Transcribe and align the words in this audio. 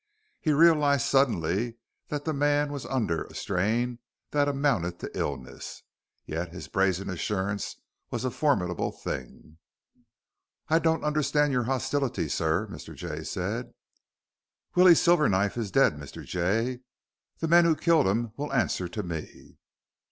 He 0.39 0.51
realized 0.51 1.05
suddenly 1.05 1.75
that 2.07 2.25
the 2.25 2.33
man 2.33 2.71
was 2.71 2.87
under 2.87 3.25
a 3.25 3.35
strain 3.35 3.99
that 4.31 4.47
amounted 4.47 4.97
to 4.97 5.15
illness. 5.15 5.83
Yet 6.25 6.49
his 6.49 6.67
brazen 6.67 7.07
assurance 7.07 7.75
was 8.09 8.25
a 8.25 8.31
formidable 8.31 8.91
thing. 8.91 9.59
"I 10.69 10.79
don't 10.79 11.03
understand 11.03 11.51
your 11.53 11.65
hostility, 11.65 12.29
sir," 12.29 12.65
Mr. 12.71 12.95
Jay 12.95 13.23
said. 13.23 13.75
"Willie 14.73 14.95
Silverknife 14.95 15.55
is 15.55 15.69
dead, 15.69 15.97
Mr. 15.97 16.25
Jay. 16.25 16.79
The 17.37 17.47
men 17.47 17.65
who 17.65 17.75
killed 17.75 18.07
him 18.07 18.33
will 18.37 18.51
answer 18.51 18.87
to 18.87 19.03
me." 19.03 19.59